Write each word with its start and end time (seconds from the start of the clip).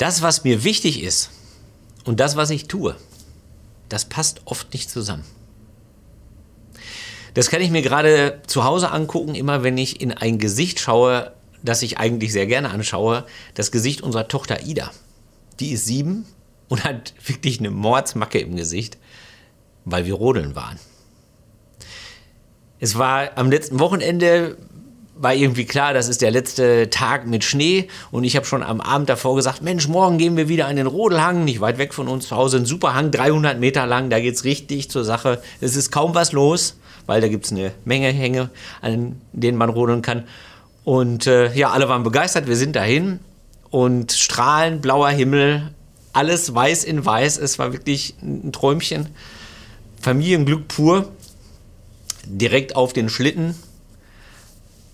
Das, 0.00 0.22
was 0.22 0.44
mir 0.44 0.64
wichtig 0.64 1.02
ist 1.02 1.28
und 2.04 2.20
das, 2.20 2.34
was 2.34 2.48
ich 2.48 2.68
tue, 2.68 2.96
das 3.90 4.06
passt 4.06 4.40
oft 4.46 4.72
nicht 4.72 4.88
zusammen. 4.88 5.26
Das 7.34 7.50
kann 7.50 7.60
ich 7.60 7.70
mir 7.70 7.82
gerade 7.82 8.40
zu 8.46 8.64
Hause 8.64 8.92
angucken, 8.92 9.34
immer 9.34 9.62
wenn 9.62 9.76
ich 9.76 10.00
in 10.00 10.10
ein 10.10 10.38
Gesicht 10.38 10.80
schaue, 10.80 11.34
das 11.62 11.82
ich 11.82 11.98
eigentlich 11.98 12.32
sehr 12.32 12.46
gerne 12.46 12.70
anschaue, 12.70 13.26
das 13.52 13.72
Gesicht 13.72 14.00
unserer 14.00 14.26
Tochter 14.26 14.62
Ida. 14.64 14.90
Die 15.60 15.72
ist 15.72 15.84
sieben 15.84 16.24
und 16.70 16.82
hat 16.82 17.12
wirklich 17.26 17.58
eine 17.58 17.70
Mordsmacke 17.70 18.38
im 18.38 18.56
Gesicht, 18.56 18.96
weil 19.84 20.06
wir 20.06 20.14
rodeln 20.14 20.56
waren. 20.56 20.78
Es 22.78 22.96
war 22.96 23.36
am 23.36 23.50
letzten 23.50 23.78
Wochenende, 23.78 24.56
war 25.20 25.34
irgendwie 25.34 25.66
klar, 25.66 25.92
das 25.92 26.08
ist 26.08 26.22
der 26.22 26.30
letzte 26.30 26.88
Tag 26.88 27.26
mit 27.26 27.44
Schnee 27.44 27.88
und 28.10 28.24
ich 28.24 28.36
habe 28.36 28.46
schon 28.46 28.62
am 28.62 28.80
Abend 28.80 29.10
davor 29.10 29.36
gesagt, 29.36 29.60
Mensch, 29.60 29.86
morgen 29.86 30.16
gehen 30.16 30.38
wir 30.38 30.48
wieder 30.48 30.66
an 30.66 30.76
den 30.76 30.86
Rodelhang, 30.86 31.44
nicht 31.44 31.60
weit 31.60 31.76
weg 31.76 31.92
von 31.92 32.08
uns 32.08 32.28
zu 32.28 32.36
Hause, 32.36 32.56
ein 32.56 32.64
super 32.64 32.94
Hang, 32.94 33.10
300 33.10 33.60
Meter 33.60 33.86
lang, 33.86 34.08
da 34.08 34.18
geht 34.18 34.34
es 34.34 34.44
richtig 34.44 34.90
zur 34.90 35.04
Sache. 35.04 35.42
Es 35.60 35.76
ist 35.76 35.90
kaum 35.90 36.14
was 36.14 36.32
los, 36.32 36.78
weil 37.04 37.20
da 37.20 37.28
gibt 37.28 37.44
es 37.44 37.52
eine 37.52 37.72
Menge 37.84 38.08
Hänge, 38.08 38.48
an 38.80 39.20
denen 39.34 39.58
man 39.58 39.68
rodeln 39.68 40.00
kann. 40.00 40.24
Und 40.84 41.26
äh, 41.26 41.52
ja, 41.52 41.68
alle 41.70 41.86
waren 41.90 42.02
begeistert, 42.02 42.46
wir 42.46 42.56
sind 42.56 42.74
dahin 42.74 43.20
und 43.68 44.12
strahlend 44.12 44.80
blauer 44.80 45.10
Himmel, 45.10 45.70
alles 46.14 46.54
weiß 46.54 46.84
in 46.84 47.04
weiß, 47.04 47.36
es 47.36 47.58
war 47.58 47.74
wirklich 47.74 48.14
ein 48.22 48.52
Träumchen. 48.52 49.10
Familienglück 50.00 50.66
pur, 50.66 51.10
direkt 52.24 52.74
auf 52.74 52.94
den 52.94 53.10
Schlitten, 53.10 53.54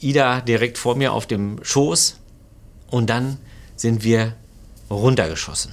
Ida 0.01 0.41
direkt 0.41 0.79
vor 0.79 0.97
mir 0.97 1.13
auf 1.13 1.27
dem 1.27 1.63
Schoß 1.63 2.19
und 2.91 3.09
dann 3.09 3.39
sind 3.77 4.05
wir 4.05 4.35
runtergeschossen. 4.91 5.73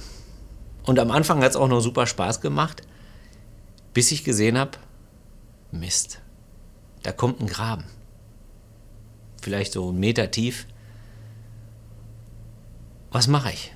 Und 0.84 0.98
am 0.98 1.10
Anfang 1.10 1.42
hat 1.42 1.50
es 1.50 1.56
auch 1.56 1.68
noch 1.68 1.80
super 1.80 2.06
Spaß 2.06 2.40
gemacht, 2.40 2.82
bis 3.92 4.12
ich 4.12 4.24
gesehen 4.24 4.58
habe, 4.58 4.72
Mist, 5.70 6.20
da 7.02 7.12
kommt 7.12 7.40
ein 7.40 7.46
Graben. 7.46 7.84
Vielleicht 9.42 9.72
so 9.72 9.88
einen 9.88 10.00
Meter 10.00 10.30
tief. 10.30 10.66
Was 13.10 13.28
mache 13.28 13.52
ich? 13.52 13.72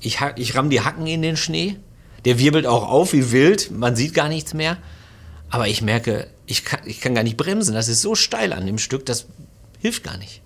Ich, 0.00 0.18
ich 0.36 0.56
ramm 0.56 0.70
die 0.70 0.80
Hacken 0.80 1.06
in 1.06 1.22
den 1.22 1.36
Schnee. 1.36 1.76
Der 2.24 2.38
wirbelt 2.38 2.66
auch 2.66 2.88
auf 2.88 3.12
wie 3.12 3.32
wild. 3.32 3.70
Man 3.70 3.96
sieht 3.96 4.14
gar 4.14 4.28
nichts 4.28 4.54
mehr. 4.54 4.76
Aber 5.50 5.68
ich 5.68 5.82
merke, 5.82 6.28
ich 6.46 6.64
kann, 6.64 6.80
ich 6.84 7.00
kann 7.00 7.14
gar 7.14 7.24
nicht 7.24 7.36
bremsen. 7.36 7.74
Das 7.74 7.88
ist 7.88 8.00
so 8.00 8.14
steil 8.14 8.52
an 8.52 8.66
dem 8.66 8.78
Stück, 8.78 9.06
das 9.06 9.26
hilft 9.82 10.04
gar 10.04 10.16
nicht. 10.16 10.42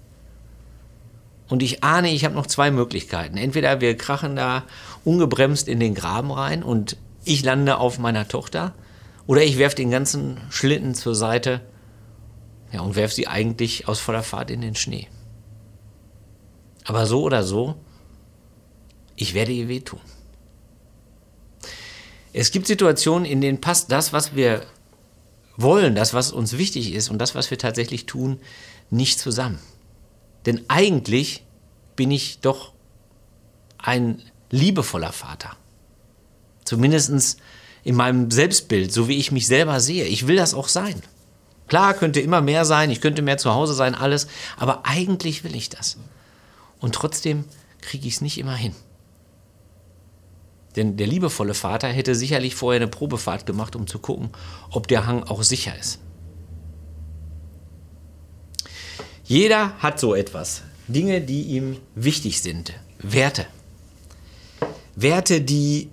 Und 1.49 1.63
ich 1.63 1.85
ahne, 1.85 2.11
ich 2.11 2.25
habe 2.25 2.35
noch 2.35 2.47
zwei 2.47 2.71
Möglichkeiten. 2.71 3.37
Entweder 3.37 3.81
wir 3.81 3.97
krachen 3.97 4.35
da 4.35 4.65
ungebremst 5.05 5.69
in 5.69 5.79
den 5.79 5.95
Graben 5.95 6.33
rein 6.33 6.63
und 6.63 6.97
ich 7.25 7.45
lande 7.45 7.77
auf 7.77 7.99
meiner 7.99 8.27
Tochter. 8.27 8.75
Oder 9.27 9.43
ich 9.43 9.59
werfe 9.59 9.77
den 9.77 9.91
ganzen 9.91 10.41
Schlitten 10.51 10.95
zur 10.95 11.15
Seite 11.15 11.61
ja, 12.73 12.81
und 12.81 12.97
werfe 12.97 13.15
sie 13.15 13.29
eigentlich 13.29 13.87
aus 13.87 14.01
voller 14.01 14.23
Fahrt 14.23 14.51
in 14.51 14.63
den 14.63 14.75
Schnee. 14.75 15.07
Aber 16.85 17.07
so 17.07 17.23
oder 17.23 17.43
so, 17.43 17.77
ich 19.17 19.35
werde 19.35 19.53
ihr 19.53 19.69
wehtun. 19.69 20.01
Es 22.33 22.51
gibt 22.51 22.67
Situationen, 22.67 23.25
in 23.25 23.41
denen 23.41 23.61
passt 23.61 23.93
das, 23.93 24.13
was 24.13 24.35
wir 24.35 24.63
wollen, 25.57 25.95
das, 25.95 26.15
was 26.15 26.33
uns 26.33 26.59
wichtig 26.59 26.95
ist 26.95 27.09
und 27.09 27.19
das, 27.19 27.35
was 27.35 27.51
wir 27.51 27.59
tatsächlich 27.59 28.07
tun, 28.07 28.39
nicht 28.91 29.19
zusammen. 29.19 29.59
Denn 30.45 30.65
eigentlich 30.69 31.45
bin 31.97 32.11
ich 32.11 32.41
doch 32.41 32.73
ein 33.79 34.23
liebevoller 34.51 35.13
Vater. 35.13 35.57
Zumindest 36.65 37.39
in 37.85 37.95
meinem 37.95 38.31
Selbstbild, 38.31 38.93
so 38.93 39.09
wie 39.09 39.17
ich 39.17 39.33
mich 39.33 39.47
selber 39.47 39.81
sehe. 39.81 40.05
Ich 40.05 40.27
will 40.27 40.37
das 40.37 40.55
auch 40.55 40.69
sein. 40.69 41.03
Klar, 41.69 41.95
könnte 41.95 42.21
immer 42.21 42.41
mehr 42.41 42.65
sein, 42.65 42.91
ich 42.91 43.01
könnte 43.01 43.23
mehr 43.23 43.39
zu 43.39 43.53
Hause 43.53 43.75
sein, 43.75 43.95
alles, 43.95 44.29
aber 44.57 44.87
eigentlich 44.87 45.43
will 45.43 45.57
ich 45.57 45.69
das. 45.69 45.97
Und 46.79 46.95
trotzdem 46.95 47.45
kriege 47.81 48.07
ich 48.07 48.15
es 48.15 48.21
nicht 48.21 48.39
immer 48.39 48.55
hin. 48.55 48.75
Denn 50.77 50.97
der 50.97 51.07
liebevolle 51.07 51.55
Vater 51.55 51.89
hätte 51.89 52.15
sicherlich 52.15 52.55
vorher 52.55 52.81
eine 52.81 52.89
Probefahrt 52.89 53.47
gemacht, 53.47 53.75
um 53.75 53.87
zu 53.87 53.99
gucken, 53.99 54.31
ob 54.71 54.89
der 54.89 55.07
Hang 55.07 55.25
auch 55.25 55.43
sicher 55.43 55.77
ist. 55.79 55.99
Jeder 59.25 59.73
hat 59.79 59.99
so 59.99 60.15
etwas. 60.15 60.63
Dinge, 60.87 61.21
die 61.21 61.43
ihm 61.43 61.79
wichtig 61.95 62.43
sind. 62.43 62.75
Werte. 62.99 63.47
Werte, 64.95 65.41
die 65.41 65.91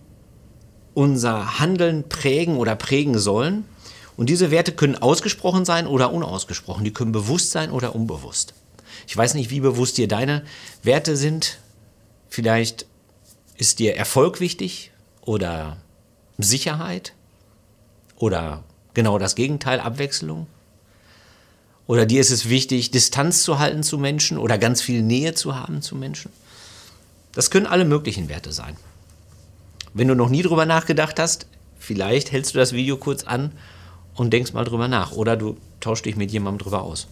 unser 0.93 1.59
Handeln 1.59 2.07
prägen 2.07 2.57
oder 2.57 2.75
prägen 2.75 3.17
sollen. 3.17 3.65
Und 4.17 4.29
diese 4.29 4.51
Werte 4.51 4.71
können 4.71 4.95
ausgesprochen 4.95 5.65
sein 5.65 5.87
oder 5.87 6.13
unausgesprochen. 6.13 6.83
Die 6.83 6.93
können 6.93 7.11
bewusst 7.11 7.51
sein 7.51 7.71
oder 7.71 7.95
unbewusst. 7.95 8.53
Ich 9.07 9.17
weiß 9.17 9.33
nicht, 9.33 9.49
wie 9.49 9.61
bewusst 9.61 9.97
dir 9.97 10.07
deine 10.07 10.43
Werte 10.83 11.17
sind. 11.17 11.57
Vielleicht 12.29 12.85
ist 13.57 13.79
dir 13.79 13.95
Erfolg 13.95 14.39
wichtig 14.39 14.91
oder 15.21 15.77
Sicherheit 16.37 17.13
oder 18.17 18.63
genau 18.93 19.17
das 19.17 19.35
Gegenteil, 19.35 19.79
Abwechslung. 19.79 20.47
Oder 21.85 22.05
dir 22.05 22.21
ist 22.21 22.31
es 22.31 22.47
wichtig, 22.47 22.91
Distanz 22.91 23.43
zu 23.43 23.59
halten 23.59 23.83
zu 23.83 23.97
Menschen 23.97 24.37
oder 24.37 24.57
ganz 24.57 24.81
viel 24.81 25.01
Nähe 25.01 25.33
zu 25.33 25.55
haben 25.55 25.81
zu 25.81 25.95
Menschen. 25.95 26.31
Das 27.33 27.51
können 27.51 27.65
alle 27.65 27.85
möglichen 27.85 28.29
Werte 28.29 28.51
sein. 28.51 28.77
Wenn 29.93 30.07
du 30.07 30.15
noch 30.15 30.29
nie 30.29 30.41
drüber 30.43 30.65
nachgedacht 30.65 31.19
hast, 31.19 31.47
vielleicht 31.77 32.31
hältst 32.31 32.55
du 32.55 32.59
das 32.59 32.73
Video 32.73 32.97
kurz 32.97 33.25
an 33.25 33.51
und 34.15 34.31
denkst 34.31 34.53
mal 34.53 34.63
drüber 34.63 34.87
nach. 34.87 35.11
Oder 35.11 35.35
du 35.35 35.57
tauschst 35.81 36.05
dich 36.05 36.15
mit 36.15 36.31
jemandem 36.31 36.59
drüber 36.59 36.83
aus. 36.83 37.07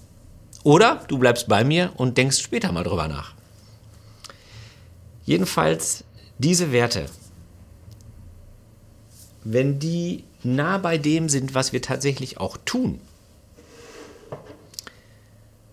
Oder 0.64 1.04
du 1.08 1.18
bleibst 1.18 1.48
bei 1.48 1.64
mir 1.64 1.92
und 1.96 2.18
denkst 2.18 2.40
später 2.40 2.72
mal 2.72 2.84
drüber 2.84 3.08
nach. 3.08 3.34
Jedenfalls 5.26 6.04
diese 6.42 6.72
Werte, 6.72 7.08
wenn 9.44 9.80
die 9.80 10.24
nah 10.44 10.78
bei 10.78 10.98
dem 10.98 11.30
sind, 11.30 11.54
was 11.54 11.74
wir 11.74 11.82
tatsächlich 11.82 12.40
auch 12.40 12.58
tun, 12.66 13.00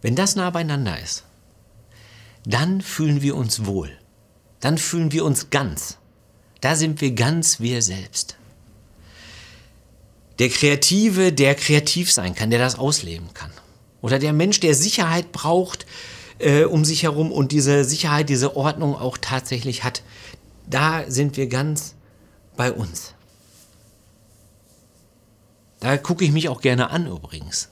wenn 0.03 0.15
das 0.15 0.37
nah 0.37 0.51
beieinander 0.51 1.01
ist, 1.01 1.25
dann 2.45 2.81
fühlen 2.81 3.21
wir 3.21 3.35
uns 3.37 3.67
wohl. 3.67 3.91
Dann 4.61 4.79
fühlen 4.79 5.13
wir 5.13 5.25
uns 5.25 5.51
ganz. 5.51 5.99
Da 6.61 6.77
sind 6.77 7.01
wir 7.01 7.13
ganz 7.13 7.61
wir 7.61 7.83
selbst. 7.83 8.37
Der 10.39 10.49
Kreative, 10.49 11.33
der 11.33 11.55
kreativ 11.55 12.13
sein 12.13 12.35
kann, 12.35 12.51
der 12.51 12.59
das 12.59 12.79
ausleben 12.79 13.35
kann. 13.35 13.51
Oder 14.01 14.19
der 14.19 14.33
Mensch, 14.33 14.61
der 14.61 14.75
Sicherheit 14.75 15.33
braucht 15.33 15.85
äh, 16.39 16.65
um 16.65 16.85
sich 16.85 17.03
herum 17.03 17.33
und 17.33 17.53
diese 17.53 17.85
Sicherheit, 17.85 18.29
diese 18.29 18.57
Ordnung 18.57 18.95
auch 18.95 19.19
tatsächlich 19.19 19.85
hat. 19.85 20.03
Da 20.69 21.05
sind 21.09 21.37
wir 21.37 21.49
ganz 21.49 21.95
bei 22.57 22.73
uns. 22.73 23.15
Da 25.81 25.97
gucke 25.97 26.25
ich 26.25 26.33
mich 26.33 26.49
auch 26.49 26.61
gerne 26.61 26.91
an 26.91 27.07
übrigens. 27.07 27.71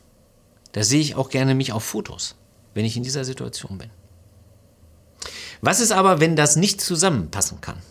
Da 0.73 0.83
sehe 0.83 1.01
ich 1.01 1.15
auch 1.15 1.29
gerne 1.29 1.55
mich 1.55 1.73
auf 1.73 1.84
Fotos, 1.84 2.37
wenn 2.75 2.84
ich 2.84 2.97
in 2.97 3.03
dieser 3.03 3.25
Situation 3.25 3.79
bin. 3.79 3.91
Was 5.61 5.81
ist 5.81 5.93
aber, 5.93 6.21
wenn 6.21 6.37
das 6.37 6.57
nicht 6.57 6.81
zusammenpassen 6.81 7.61
kann? 7.61 7.83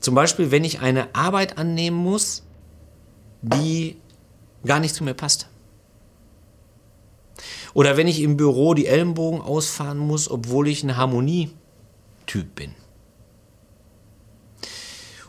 Zum 0.00 0.14
Beispiel, 0.14 0.50
wenn 0.50 0.64
ich 0.64 0.80
eine 0.80 1.14
Arbeit 1.14 1.58
annehmen 1.58 1.96
muss, 1.96 2.44
die 3.42 3.96
gar 4.64 4.80
nicht 4.80 4.94
zu 4.94 5.04
mir 5.04 5.14
passt. 5.14 5.48
Oder 7.74 7.96
wenn 7.96 8.08
ich 8.08 8.20
im 8.20 8.36
Büro 8.36 8.74
die 8.74 8.86
Ellenbogen 8.86 9.40
ausfahren 9.40 9.98
muss, 9.98 10.30
obwohl 10.30 10.68
ich 10.68 10.82
ein 10.82 10.96
Harmonietyp 10.96 12.54
bin. 12.54 12.74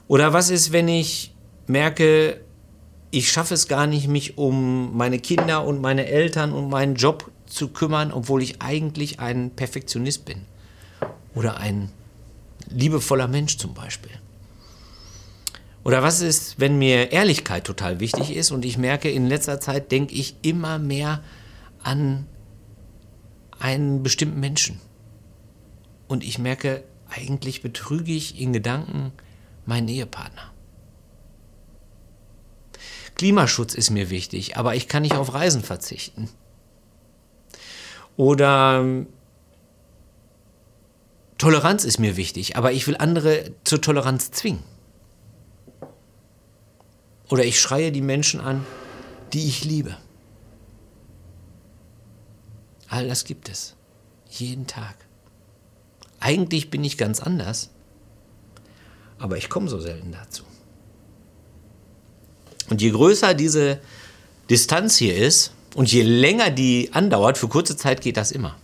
Oder 0.10 0.34
was 0.34 0.50
ist, 0.50 0.72
wenn 0.72 0.88
ich 0.88 1.36
merke, 1.68 2.42
ich 3.12 3.32
schaffe 3.32 3.54
es 3.54 3.68
gar 3.68 3.86
nicht, 3.86 4.08
mich 4.08 4.40
um 4.40 4.98
meine 4.98 5.20
Kinder 5.20 5.64
und 5.64 5.82
meine 5.82 6.08
Eltern 6.08 6.52
und 6.52 6.68
meinen 6.68 6.96
Job 6.96 7.32
zu 7.46 7.68
kümmern, 7.68 8.12
obwohl 8.12 8.42
ich 8.42 8.60
eigentlich 8.60 9.20
ein 9.20 9.52
Perfektionist 9.52 10.26
bin. 10.26 10.42
Oder 11.36 11.58
ein 11.58 11.92
liebevoller 12.72 13.28
Mensch 13.28 13.58
zum 13.58 13.76
Beispiel. 13.76 14.12
Oder 15.84 16.02
was 16.02 16.22
ist, 16.22 16.60
wenn 16.60 16.80
mir 16.80 17.12
Ehrlichkeit 17.12 17.66
total 17.66 18.00
wichtig 18.00 18.36
ist 18.36 18.50
und 18.50 18.66
ich 18.66 18.80
merke, 18.80 19.12
in 19.12 19.28
letzter 19.28 19.62
Zeit 19.62 19.92
denke 19.92 20.16
ich 20.16 20.36
immer 20.42 20.80
mehr 20.80 21.24
an 21.84 22.26
einen 23.60 24.02
bestimmten 24.02 24.40
Menschen. 24.40 24.80
Und 26.08 26.24
ich 26.24 26.40
merke, 26.40 26.84
eigentlich 27.10 27.62
betrüge 27.62 28.12
ich 28.12 28.42
in 28.42 28.54
Gedanken 28.54 29.14
meinen 29.70 29.88
Ehepartner. 29.88 30.52
Klimaschutz 33.16 33.74
ist 33.74 33.90
mir 33.90 34.10
wichtig, 34.10 34.58
aber 34.58 34.76
ich 34.76 34.88
kann 34.88 35.04
nicht 35.04 35.16
auf 35.16 35.34
Reisen 35.34 35.64
verzichten. 35.64 36.30
Oder 38.18 39.06
Toleranz 41.38 41.86
ist 41.86 42.00
mir 42.00 42.18
wichtig, 42.18 42.58
aber 42.58 42.74
ich 42.74 42.86
will 42.88 42.98
andere 42.98 43.52
zur 43.64 43.82
Toleranz 43.82 44.32
zwingen. 44.32 44.64
Oder 47.30 47.46
ich 47.46 47.60
schreie 47.60 47.92
die 47.92 48.02
Menschen 48.02 48.42
an, 48.42 48.66
die 49.34 49.48
ich 49.48 49.64
liebe. 49.64 49.96
All 52.90 53.08
das 53.08 53.24
gibt 53.24 53.50
es. 53.50 53.76
Jeden 54.30 54.66
Tag. 54.66 54.96
Eigentlich 56.20 56.70
bin 56.70 56.84
ich 56.84 56.98
ganz 56.98 57.22
anders, 57.22 57.70
aber 59.20 59.38
ich 59.38 59.50
komme 59.50 59.70
so 59.70 59.80
selten 59.80 60.12
dazu. 60.12 60.44
Und 62.70 62.82
je 62.82 62.92
größer 62.92 63.34
diese 63.34 63.80
Distanz 64.50 64.98
hier 64.98 65.16
ist 65.16 65.52
und 65.76 65.92
je 65.92 66.02
länger 66.02 66.50
die 66.50 66.90
andauert, 66.94 67.38
für 67.38 67.48
kurze 67.48 67.76
Zeit 67.76 68.02
geht 68.02 68.18
das 68.18 68.32
immer. 68.32 68.56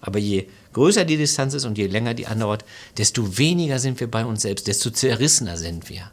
Aber 0.00 0.18
je 0.18 0.46
größer 0.72 1.04
die 1.04 1.16
Distanz 1.16 1.54
ist 1.54 1.64
und 1.64 1.78
je 1.78 1.86
länger 1.86 2.14
die 2.14 2.26
andauert, 2.26 2.64
desto 2.96 3.38
weniger 3.38 3.78
sind 3.78 4.00
wir 4.00 4.10
bei 4.10 4.24
uns 4.24 4.42
selbst, 4.42 4.66
desto 4.66 4.90
zerrissener 4.90 5.56
sind 5.56 5.88
wir. 5.88 6.10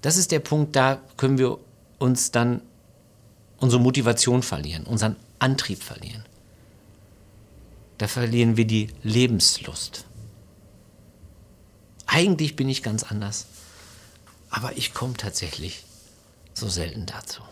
Das 0.00 0.16
ist 0.16 0.32
der 0.32 0.40
Punkt, 0.40 0.76
da 0.76 1.00
können 1.16 1.38
wir 1.38 1.58
uns 1.98 2.30
dann 2.30 2.62
unsere 3.58 3.82
Motivation 3.82 4.42
verlieren, 4.42 4.84
unseren 4.84 5.16
Antrieb 5.38 5.82
verlieren. 5.82 6.24
Da 7.98 8.06
verlieren 8.06 8.56
wir 8.56 8.66
die 8.66 8.88
Lebenslust. 9.02 10.07
Eigentlich 12.08 12.56
bin 12.56 12.70
ich 12.70 12.82
ganz 12.82 13.02
anders, 13.02 13.46
aber 14.48 14.76
ich 14.76 14.94
komme 14.94 15.14
tatsächlich 15.14 15.84
so 16.54 16.68
selten 16.68 17.04
dazu. 17.04 17.42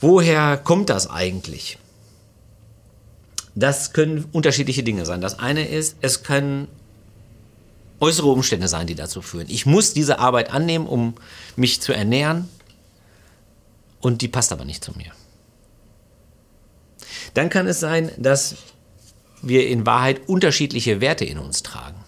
Woher 0.00 0.56
kommt 0.56 0.88
das 0.88 1.10
eigentlich? 1.10 1.78
Das 3.54 3.92
können 3.92 4.24
unterschiedliche 4.32 4.82
Dinge 4.82 5.04
sein. 5.04 5.20
Das 5.20 5.38
eine 5.38 5.68
ist, 5.68 5.98
es 6.00 6.22
können 6.22 6.68
äußere 8.00 8.28
Umstände 8.28 8.66
sein, 8.66 8.86
die 8.86 8.94
dazu 8.94 9.20
führen. 9.20 9.46
Ich 9.50 9.66
muss 9.66 9.92
diese 9.92 10.18
Arbeit 10.18 10.50
annehmen, 10.50 10.86
um 10.86 11.14
mich 11.54 11.82
zu 11.82 11.92
ernähren 11.92 12.48
und 14.00 14.22
die 14.22 14.28
passt 14.28 14.52
aber 14.52 14.64
nicht 14.64 14.82
zu 14.82 14.92
mir. 14.96 15.12
Dann 17.34 17.50
kann 17.50 17.66
es 17.66 17.78
sein, 17.78 18.10
dass 18.16 18.56
wir 19.42 19.68
in 19.68 19.86
Wahrheit 19.86 20.28
unterschiedliche 20.28 21.00
Werte 21.00 21.24
in 21.24 21.38
uns 21.38 21.62
tragen. 21.62 22.04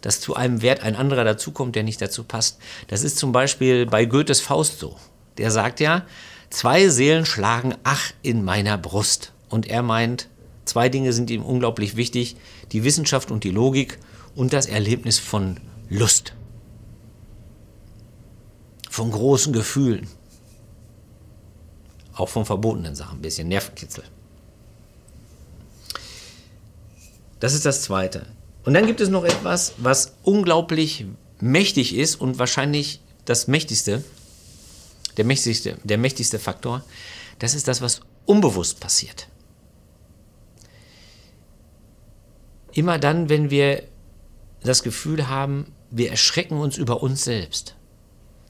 Dass 0.00 0.20
zu 0.20 0.34
einem 0.34 0.62
Wert 0.62 0.82
ein 0.82 0.96
anderer 0.96 1.24
dazukommt, 1.24 1.76
der 1.76 1.82
nicht 1.82 2.00
dazu 2.00 2.24
passt. 2.24 2.58
Das 2.88 3.02
ist 3.02 3.18
zum 3.18 3.32
Beispiel 3.32 3.86
bei 3.86 4.04
Goethes 4.04 4.40
Faust 4.40 4.78
so. 4.78 4.96
Der 5.38 5.50
sagt 5.50 5.80
ja, 5.80 6.04
zwei 6.50 6.88
Seelen 6.88 7.26
schlagen 7.26 7.74
ach 7.84 8.12
in 8.22 8.44
meiner 8.44 8.78
Brust. 8.78 9.32
Und 9.48 9.66
er 9.66 9.82
meint, 9.82 10.28
zwei 10.64 10.88
Dinge 10.88 11.12
sind 11.12 11.30
ihm 11.30 11.44
unglaublich 11.44 11.96
wichtig, 11.96 12.36
die 12.72 12.84
Wissenschaft 12.84 13.30
und 13.30 13.44
die 13.44 13.50
Logik 13.50 13.98
und 14.34 14.52
das 14.52 14.66
Erlebnis 14.66 15.18
von 15.18 15.60
Lust, 15.88 16.34
von 18.90 19.10
großen 19.10 19.52
Gefühlen, 19.52 20.08
auch 22.14 22.28
von 22.28 22.44
verbotenen 22.44 22.94
Sachen, 22.94 23.18
ein 23.18 23.22
bisschen 23.22 23.48
Nervenkitzel. 23.48 24.04
Das 27.44 27.52
ist 27.52 27.66
das 27.66 27.82
Zweite. 27.82 28.24
Und 28.64 28.72
dann 28.72 28.86
gibt 28.86 29.02
es 29.02 29.10
noch 29.10 29.22
etwas, 29.22 29.74
was 29.76 30.14
unglaublich 30.22 31.04
mächtig 31.40 31.94
ist 31.94 32.16
und 32.16 32.38
wahrscheinlich 32.38 33.02
das 33.26 33.48
mächtigste, 33.48 34.02
der 35.18 35.26
mächtigste, 35.26 35.76
der 35.84 35.98
mächtigste 35.98 36.38
Faktor. 36.38 36.82
Das 37.40 37.54
ist 37.54 37.68
das, 37.68 37.82
was 37.82 38.00
unbewusst 38.24 38.80
passiert. 38.80 39.28
Immer 42.72 42.98
dann, 42.98 43.28
wenn 43.28 43.50
wir 43.50 43.82
das 44.62 44.82
Gefühl 44.82 45.28
haben, 45.28 45.74
wir 45.90 46.08
erschrecken 46.10 46.56
uns 46.56 46.78
über 46.78 47.02
uns 47.02 47.24
selbst. 47.24 47.76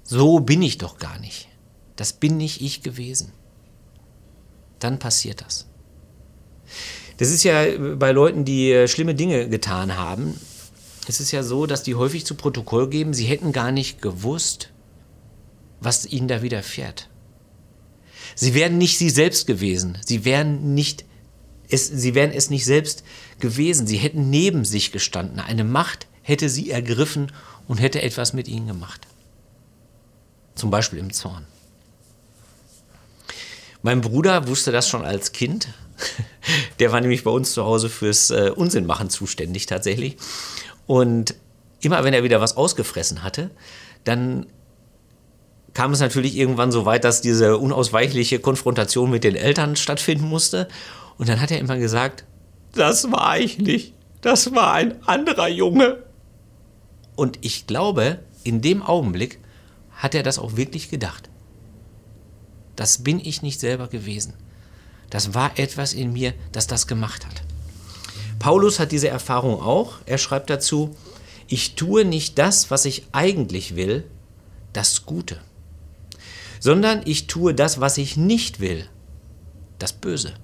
So 0.04 0.38
bin 0.38 0.62
ich 0.62 0.78
doch 0.78 0.98
gar 0.98 1.18
nicht. 1.18 1.48
Das 1.96 2.12
bin 2.12 2.36
nicht 2.36 2.60
ich 2.60 2.84
gewesen. 2.84 3.32
Dann 4.78 5.00
passiert 5.00 5.40
das. 5.40 5.66
Das 7.18 7.30
ist 7.30 7.44
ja 7.44 7.64
bei 7.96 8.12
Leuten, 8.12 8.44
die 8.44 8.72
äh, 8.72 8.88
schlimme 8.88 9.14
Dinge 9.14 9.48
getan 9.48 9.96
haben, 9.96 10.34
es 11.06 11.20
ist 11.20 11.32
ja 11.32 11.42
so, 11.42 11.66
dass 11.66 11.82
die 11.82 11.94
häufig 11.94 12.24
zu 12.24 12.34
Protokoll 12.34 12.88
geben, 12.88 13.12
sie 13.12 13.26
hätten 13.26 13.52
gar 13.52 13.72
nicht 13.72 14.00
gewusst, 14.00 14.70
was 15.80 16.06
ihnen 16.06 16.28
da 16.28 16.42
widerfährt. 16.42 17.08
Sie 18.34 18.54
wären 18.54 18.78
nicht 18.78 18.98
sie 18.98 19.10
selbst 19.10 19.46
gewesen. 19.46 19.98
Sie 20.04 20.24
wären 20.24 20.74
nicht 20.74 21.04
es, 21.68 21.86
sie 21.86 22.14
wären 22.14 22.30
es 22.30 22.50
nicht 22.50 22.64
selbst 22.64 23.04
gewesen. 23.38 23.86
Sie 23.86 23.98
hätten 23.98 24.30
neben 24.30 24.64
sich 24.64 24.92
gestanden. 24.92 25.40
Eine 25.40 25.64
Macht 25.64 26.06
hätte 26.22 26.48
sie 26.48 26.70
ergriffen 26.70 27.32
und 27.68 27.80
hätte 27.80 28.02
etwas 28.02 28.32
mit 28.32 28.48
ihnen 28.48 28.66
gemacht. 28.66 29.06
Zum 30.54 30.70
Beispiel 30.70 30.98
im 30.98 31.12
Zorn. 31.12 31.46
Mein 33.82 34.00
Bruder 34.00 34.48
wusste 34.48 34.72
das 34.72 34.88
schon 34.88 35.04
als 35.04 35.32
Kind. 35.32 35.68
Der 36.78 36.92
war 36.92 37.00
nämlich 37.00 37.24
bei 37.24 37.30
uns 37.30 37.52
zu 37.52 37.64
Hause 37.64 37.88
fürs 37.88 38.30
äh, 38.30 38.50
Unsinnmachen 38.54 39.10
zuständig 39.10 39.66
tatsächlich. 39.66 40.16
Und 40.86 41.34
immer 41.80 42.04
wenn 42.04 42.14
er 42.14 42.24
wieder 42.24 42.40
was 42.40 42.56
ausgefressen 42.56 43.22
hatte, 43.22 43.50
dann 44.04 44.46
kam 45.72 45.92
es 45.92 46.00
natürlich 46.00 46.36
irgendwann 46.36 46.72
so 46.72 46.86
weit, 46.86 47.04
dass 47.04 47.20
diese 47.20 47.58
unausweichliche 47.58 48.38
Konfrontation 48.38 49.10
mit 49.10 49.24
den 49.24 49.34
Eltern 49.34 49.76
stattfinden 49.76 50.28
musste. 50.28 50.68
Und 51.18 51.28
dann 51.28 51.40
hat 51.40 51.50
er 51.50 51.58
immer 51.58 51.76
gesagt, 51.76 52.24
das 52.72 53.10
war 53.10 53.38
ich 53.38 53.58
nicht, 53.58 53.94
das 54.20 54.54
war 54.54 54.72
ein 54.72 55.02
anderer 55.06 55.48
Junge. 55.48 56.04
Und 57.16 57.38
ich 57.42 57.66
glaube, 57.66 58.20
in 58.42 58.60
dem 58.60 58.82
Augenblick 58.82 59.38
hat 59.92 60.14
er 60.14 60.22
das 60.22 60.38
auch 60.38 60.56
wirklich 60.56 60.90
gedacht. 60.90 61.30
Das 62.76 63.04
bin 63.04 63.20
ich 63.20 63.42
nicht 63.42 63.60
selber 63.60 63.88
gewesen. 63.88 64.34
Das 65.14 65.32
war 65.32 65.56
etwas 65.60 65.92
in 65.92 66.12
mir, 66.12 66.34
das 66.50 66.66
das 66.66 66.88
gemacht 66.88 67.24
hat. 67.24 67.44
Paulus 68.40 68.80
hat 68.80 68.90
diese 68.90 69.06
Erfahrung 69.06 69.62
auch. 69.62 69.98
Er 70.06 70.18
schreibt 70.18 70.50
dazu, 70.50 70.96
ich 71.46 71.76
tue 71.76 72.04
nicht 72.04 72.36
das, 72.36 72.72
was 72.72 72.84
ich 72.84 73.06
eigentlich 73.12 73.76
will, 73.76 74.10
das 74.72 75.06
Gute, 75.06 75.40
sondern 76.58 77.00
ich 77.04 77.28
tue 77.28 77.54
das, 77.54 77.78
was 77.78 77.96
ich 77.96 78.16
nicht 78.16 78.58
will, 78.58 78.88
das 79.78 79.92
Böse. 79.92 80.34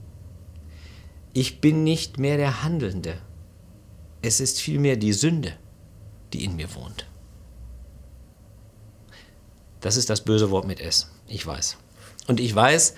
Ich 1.33 1.61
bin 1.61 1.83
nicht 1.83 2.21
mehr 2.21 2.37
der 2.37 2.63
Handelnde. 2.63 3.19
Es 4.23 4.39
ist 4.39 4.61
vielmehr 4.61 4.97
die 4.97 5.15
Sünde, 5.15 5.57
die 6.33 6.45
in 6.45 6.55
mir 6.55 6.73
wohnt. 6.77 7.09
Das 9.81 9.97
ist 9.97 10.11
das 10.11 10.21
böse 10.21 10.53
Wort 10.53 10.69
mit 10.69 10.79
S. 10.79 11.11
Ich 11.27 11.45
weiß. 11.45 11.77
Und 12.29 12.39
ich 12.39 12.55
weiß, 12.55 12.95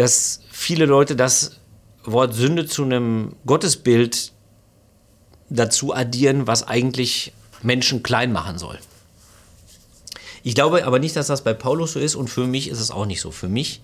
dass 0.00 0.40
viele 0.50 0.86
Leute 0.86 1.14
das 1.14 1.60
Wort 2.04 2.32
Sünde 2.32 2.64
zu 2.64 2.84
einem 2.84 3.36
Gottesbild 3.44 4.32
dazu 5.50 5.94
addieren, 5.94 6.46
was 6.46 6.66
eigentlich 6.66 7.34
Menschen 7.60 8.02
klein 8.02 8.32
machen 8.32 8.56
soll. 8.56 8.78
Ich 10.42 10.54
glaube 10.54 10.86
aber 10.86 11.00
nicht, 11.00 11.16
dass 11.16 11.26
das 11.26 11.44
bei 11.44 11.52
Paulus 11.52 11.92
so 11.92 12.00
ist 12.00 12.14
und 12.14 12.28
für 12.28 12.46
mich 12.46 12.70
ist 12.70 12.80
es 12.80 12.90
auch 12.90 13.04
nicht 13.04 13.20
so. 13.20 13.30
Für 13.30 13.48
mich 13.48 13.82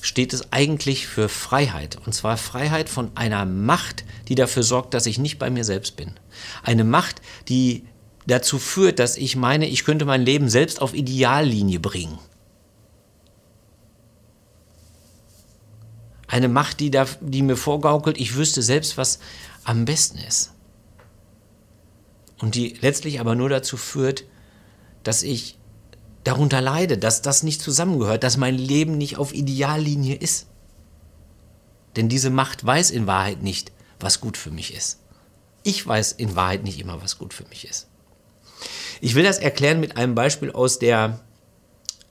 steht 0.00 0.32
es 0.32 0.54
eigentlich 0.54 1.06
für 1.06 1.28
Freiheit. 1.28 1.98
Und 2.06 2.14
zwar 2.14 2.38
Freiheit 2.38 2.88
von 2.88 3.10
einer 3.14 3.44
Macht, 3.44 4.06
die 4.28 4.36
dafür 4.36 4.62
sorgt, 4.62 4.94
dass 4.94 5.04
ich 5.04 5.18
nicht 5.18 5.38
bei 5.38 5.50
mir 5.50 5.64
selbst 5.64 5.96
bin. 5.96 6.12
Eine 6.62 6.84
Macht, 6.84 7.20
die 7.48 7.84
dazu 8.26 8.58
führt, 8.58 8.98
dass 8.98 9.18
ich 9.18 9.36
meine, 9.36 9.68
ich 9.68 9.84
könnte 9.84 10.06
mein 10.06 10.24
Leben 10.24 10.48
selbst 10.48 10.80
auf 10.80 10.94
Ideallinie 10.94 11.78
bringen. 11.78 12.18
Eine 16.28 16.48
Macht, 16.48 16.80
die, 16.80 16.90
da, 16.90 17.06
die 17.20 17.42
mir 17.42 17.56
vorgaukelt, 17.56 18.18
ich 18.18 18.36
wüsste 18.36 18.62
selbst, 18.62 18.96
was 18.96 19.18
am 19.64 19.84
besten 19.84 20.18
ist. 20.18 20.52
Und 22.38 22.54
die 22.54 22.76
letztlich 22.80 23.18
aber 23.18 23.34
nur 23.34 23.48
dazu 23.48 23.76
führt, 23.76 24.24
dass 25.02 25.22
ich 25.22 25.58
darunter 26.24 26.60
leide, 26.60 26.98
dass 26.98 27.22
das 27.22 27.42
nicht 27.42 27.62
zusammengehört, 27.62 28.22
dass 28.22 28.36
mein 28.36 28.56
Leben 28.56 28.98
nicht 28.98 29.16
auf 29.16 29.34
Ideallinie 29.34 30.14
ist. 30.14 30.46
Denn 31.96 32.08
diese 32.08 32.30
Macht 32.30 32.64
weiß 32.64 32.90
in 32.90 33.06
Wahrheit 33.06 33.42
nicht, 33.42 33.72
was 33.98 34.20
gut 34.20 34.36
für 34.36 34.50
mich 34.50 34.74
ist. 34.74 35.00
Ich 35.62 35.84
weiß 35.84 36.12
in 36.12 36.36
Wahrheit 36.36 36.62
nicht 36.62 36.78
immer, 36.78 37.02
was 37.02 37.18
gut 37.18 37.34
für 37.34 37.44
mich 37.48 37.66
ist. 37.66 37.88
Ich 39.00 39.14
will 39.14 39.24
das 39.24 39.38
erklären 39.38 39.80
mit 39.80 39.96
einem 39.96 40.14
Beispiel 40.14 40.52
aus 40.52 40.78
der 40.78 41.20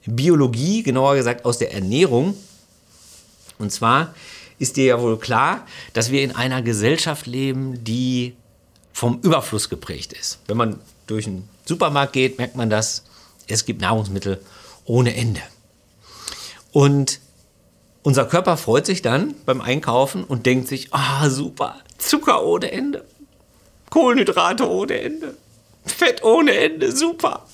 Biologie, 0.04 0.82
genauer 0.82 1.14
gesagt 1.14 1.44
aus 1.44 1.58
der 1.58 1.72
Ernährung. 1.72 2.34
Und 3.58 3.70
zwar 3.72 4.14
ist 4.58 4.76
dir 4.76 4.84
ja 4.84 5.00
wohl 5.00 5.18
klar, 5.18 5.66
dass 5.92 6.10
wir 6.10 6.22
in 6.22 6.34
einer 6.34 6.62
Gesellschaft 6.62 7.26
leben, 7.26 7.84
die 7.84 8.34
vom 8.92 9.20
Überfluss 9.20 9.68
geprägt 9.68 10.12
ist. 10.12 10.40
Wenn 10.46 10.56
man 10.56 10.80
durch 11.06 11.26
einen 11.26 11.48
Supermarkt 11.64 12.12
geht, 12.12 12.38
merkt 12.38 12.56
man 12.56 12.70
das. 12.70 13.04
Es 13.46 13.64
gibt 13.64 13.80
Nahrungsmittel 13.80 14.40
ohne 14.84 15.14
Ende. 15.14 15.40
Und 16.72 17.20
unser 18.02 18.24
Körper 18.24 18.56
freut 18.56 18.86
sich 18.86 19.02
dann 19.02 19.34
beim 19.44 19.60
Einkaufen 19.60 20.24
und 20.24 20.46
denkt 20.46 20.68
sich, 20.68 20.92
ah, 20.92 21.28
super, 21.30 21.76
Zucker 21.98 22.44
ohne 22.44 22.70
Ende, 22.72 23.04
Kohlenhydrate 23.90 24.68
ohne 24.68 25.00
Ende, 25.00 25.36
Fett 25.84 26.22
ohne 26.22 26.56
Ende, 26.56 26.94
super. 26.94 27.46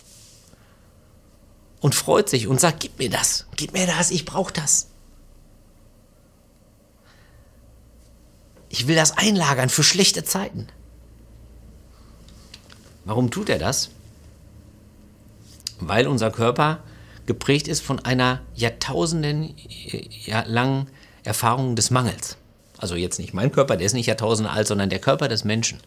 Und 1.80 1.94
freut 1.94 2.28
sich 2.28 2.48
und 2.48 2.60
sagt, 2.60 2.80
gib 2.80 2.98
mir 2.98 3.10
das, 3.10 3.46
gib 3.56 3.72
mir 3.72 3.86
das, 3.86 4.10
ich 4.10 4.24
brauche 4.24 4.52
das. 4.52 4.88
Ich 8.74 8.88
will 8.88 8.96
das 8.96 9.16
einlagern 9.16 9.68
für 9.68 9.84
schlechte 9.84 10.24
Zeiten. 10.24 10.66
Warum 13.04 13.30
tut 13.30 13.48
er 13.48 13.60
das? 13.60 13.90
Weil 15.78 16.08
unser 16.08 16.32
Körper 16.32 16.80
geprägt 17.24 17.68
ist 17.68 17.82
von 17.82 18.04
einer 18.04 18.40
Jahrtausenden 18.56 19.54
langen 20.46 20.88
Erfahrung 21.22 21.76
des 21.76 21.92
Mangels. 21.92 22.36
Also 22.76 22.96
jetzt 22.96 23.20
nicht 23.20 23.32
mein 23.32 23.52
Körper, 23.52 23.76
der 23.76 23.86
ist 23.86 23.92
nicht 23.92 24.06
Jahrtausende 24.06 24.50
alt, 24.50 24.66
sondern 24.66 24.90
der 24.90 24.98
Körper 24.98 25.28
des 25.28 25.44
Menschen. 25.44 25.78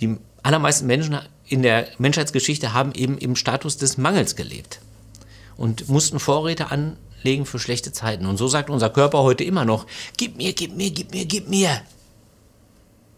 Die 0.00 0.16
allermeisten 0.42 0.88
Menschen 0.88 1.20
in 1.46 1.62
der 1.62 1.86
Menschheitsgeschichte 1.98 2.72
haben 2.72 2.94
eben 2.94 3.16
im 3.16 3.36
Status 3.36 3.76
des 3.76 3.96
Mangels 3.96 4.34
gelebt 4.34 4.80
und 5.56 5.88
mussten 5.88 6.18
Vorräte 6.18 6.72
anlegen 7.18 7.46
für 7.46 7.58
schlechte 7.58 7.92
Zeiten. 7.92 8.26
Und 8.26 8.36
so 8.36 8.48
sagt 8.48 8.70
unser 8.70 8.90
Körper 8.90 9.22
heute 9.22 9.44
immer 9.44 9.64
noch, 9.64 9.86
gib 10.16 10.36
mir, 10.36 10.52
gib 10.52 10.76
mir, 10.76 10.90
gib 10.90 11.12
mir, 11.12 11.24
gib 11.24 11.48
mir. 11.48 11.82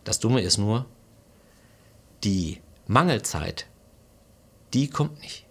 Das 0.04 0.20
Dumme 0.20 0.40
ist 0.40 0.58
nur, 0.58 0.86
die 2.24 2.60
Mangelzeit, 2.86 3.66
die 4.72 4.88
kommt 4.88 5.20
nicht 5.20 5.44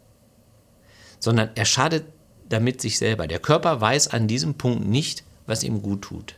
sondern 1.19 1.49
er 1.55 1.65
schadet 1.65 2.05
damit 2.49 2.81
sich 2.81 2.97
selber. 2.97 3.27
Der 3.27 3.39
Körper 3.39 3.81
weiß 3.81 4.07
an 4.07 4.27
diesem 4.27 4.53
Punkt 4.53 4.87
nicht, 4.87 5.23
was 5.45 5.63
ihm 5.63 5.81
gut 5.81 6.03
tut. 6.03 6.35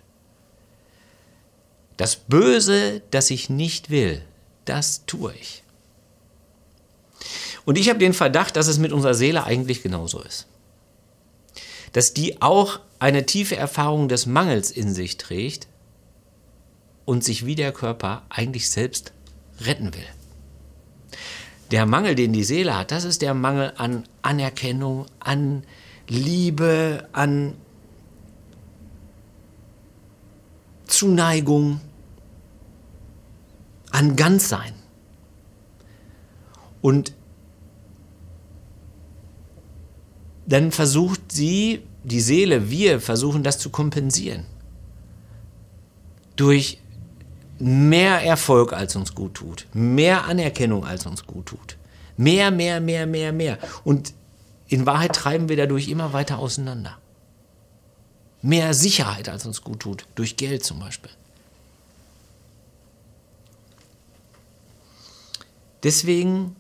Das 1.98 2.16
Böse, 2.16 3.02
das 3.12 3.30
ich 3.30 3.50
nicht 3.50 3.90
will, 3.90 4.24
das 4.66 5.06
tue 5.06 5.34
ich. 5.40 5.64
Und 7.66 7.78
ich 7.78 7.90
habe 7.90 8.00
den 8.00 8.14
Verdacht, 8.14 8.56
dass 8.56 8.68
es 8.68 8.80
mit 8.80 8.92
unserer 8.92 9.14
Seele 9.14 9.44
eigentlich 9.44 9.84
genauso 9.84 10.22
ist. 10.22 10.48
Dass 11.94 12.14
die 12.14 12.42
auch 12.42 12.80
eine 13.00 13.26
tiefe 13.26 13.56
Erfahrung 13.56 14.10
des 14.10 14.26
Mangels 14.26 14.72
in 14.72 14.94
sich 14.94 15.18
trägt 15.18 15.68
und 17.06 17.24
sich 17.24 17.46
wie 17.46 17.56
der 17.56 17.72
Körper 17.72 18.24
eigentlich 18.30 18.70
selbst 18.70 19.14
retten 19.62 19.94
will. 19.94 20.06
Der 21.72 21.86
Mangel, 21.86 22.16
den 22.16 22.34
die 22.34 22.44
Seele 22.44 22.78
hat, 22.78 22.92
das 22.92 23.04
ist 23.04 23.22
der 23.22 23.34
Mangel 23.34 23.74
an 23.78 24.04
Anerkennung, 24.22 25.06
an 25.20 25.64
Liebe, 26.08 27.08
an 27.12 27.56
Zuneigung, 30.88 31.80
an 33.92 34.16
Ganzsein. 34.16 34.74
Und 36.82 37.14
dann 40.50 40.72
versucht 40.72 41.32
sie, 41.32 41.84
die 42.04 42.22
Seele, 42.22 42.70
wir 42.70 43.00
versuchen 43.00 43.44
das 43.44 43.60
zu 43.60 43.70
kompensieren. 43.70 44.46
Durch 46.36 46.80
mehr 47.60 48.24
Erfolg, 48.24 48.74
als 48.74 48.96
uns 48.96 49.14
gut 49.14 49.36
tut, 49.36 49.68
mehr 49.74 50.26
Anerkennung, 50.26 50.86
als 50.86 51.06
uns 51.06 51.26
gut 51.26 51.46
tut. 51.48 51.78
Mehr, 52.18 52.50
mehr, 52.50 52.82
mehr, 52.82 53.06
mehr, 53.06 53.32
mehr. 53.32 53.60
Und 53.84 54.14
in 54.68 54.86
Wahrheit 54.86 55.14
treiben 55.14 55.50
wir 55.50 55.58
dadurch 55.58 55.88
immer 55.88 56.14
weiter 56.14 56.40
auseinander. 56.40 56.98
Mehr 58.42 58.74
Sicherheit, 58.74 59.30
als 59.30 59.46
uns 59.46 59.62
gut 59.62 59.82
tut, 59.82 60.06
durch 60.16 60.36
Geld 60.36 60.64
zum 60.64 60.80
Beispiel. 60.80 61.12
Deswegen 65.84 66.56